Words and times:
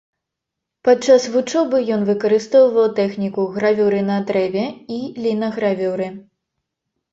Падчас 0.87 1.27
вучобы 1.35 1.81
ён 1.97 2.01
выкарыстоўваў 2.09 2.89
тэхніку 3.01 3.45
гравюры 3.59 4.01
на 4.09 4.17
дрэве 4.33 4.67
і 4.99 5.01
лінагравюры. 5.29 6.11